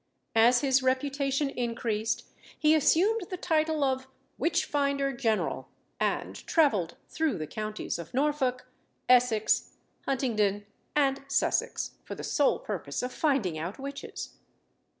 [0.33, 2.25] As his reputation increased,
[2.57, 4.07] he assumed the title of
[4.39, 5.67] "Witch finder General,"
[5.99, 8.67] and travelled through the counties of Norfolk,
[9.07, 9.75] Essex,
[10.07, 14.39] Huntingdon, and Sussex, for the sole purpose of finding out witches.